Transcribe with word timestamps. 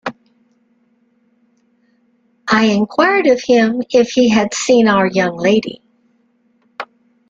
I 2.47 2.63
inquired 2.65 3.27
of 3.27 3.39
him 3.45 3.83
if 3.91 4.09
he 4.13 4.29
had 4.29 4.51
seen 4.51 4.87
our 4.87 5.05
young 5.05 5.37
lady. 5.37 5.83